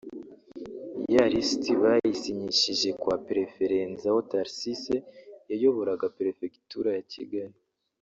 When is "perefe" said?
3.27-3.61